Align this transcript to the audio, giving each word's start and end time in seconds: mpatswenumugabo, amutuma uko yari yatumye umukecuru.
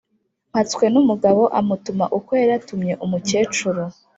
mpatswenumugabo, 0.51 1.43
amutuma 1.59 2.05
uko 2.17 2.31
yari 2.39 2.51
yatumye 2.55 2.93
umukecuru. 3.05 3.81